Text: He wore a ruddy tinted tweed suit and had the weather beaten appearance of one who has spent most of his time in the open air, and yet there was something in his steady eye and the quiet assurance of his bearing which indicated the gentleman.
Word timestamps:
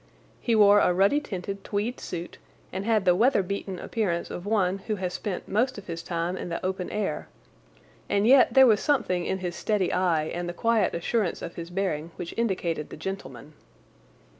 He 0.39 0.55
wore 0.55 0.79
a 0.79 0.91
ruddy 0.95 1.19
tinted 1.19 1.63
tweed 1.63 1.99
suit 1.99 2.39
and 2.73 2.85
had 2.85 3.05
the 3.05 3.13
weather 3.13 3.43
beaten 3.43 3.77
appearance 3.77 4.31
of 4.31 4.47
one 4.47 4.79
who 4.87 4.95
has 4.95 5.13
spent 5.13 5.47
most 5.47 5.77
of 5.77 5.85
his 5.85 6.01
time 6.01 6.35
in 6.35 6.49
the 6.49 6.65
open 6.65 6.89
air, 6.89 7.27
and 8.09 8.25
yet 8.25 8.55
there 8.55 8.65
was 8.65 8.79
something 8.79 9.25
in 9.27 9.37
his 9.37 9.55
steady 9.55 9.93
eye 9.93 10.23
and 10.23 10.49
the 10.49 10.53
quiet 10.53 10.95
assurance 10.95 11.43
of 11.43 11.53
his 11.53 11.69
bearing 11.69 12.09
which 12.15 12.33
indicated 12.35 12.89
the 12.89 12.97
gentleman. 12.97 13.53